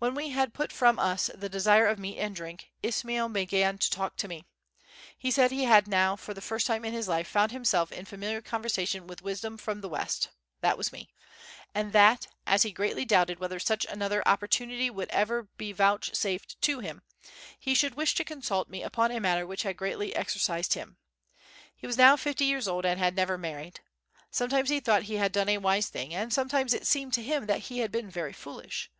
[0.00, 3.90] When we had put from us "the desire of meat and drink," Ismail began to
[3.90, 4.44] talk to me.
[5.16, 8.04] He said he had now for the first time in his life found himself in
[8.04, 10.28] familiar conversation with Wisdom from the West
[10.60, 11.08] (that was me),
[11.74, 16.80] and that, as he greatly doubted whether such another opportunity would be ever vouchsafed to
[16.80, 17.00] him,
[17.58, 20.98] he should wish to consult me upon a matter which had greatly exercised him.
[21.74, 23.80] He was now fifty years old and had never married.
[24.30, 27.46] Sometimes he thought he had done a wise thing, and sometimes it seemed to him
[27.46, 28.90] that he had been very foolish.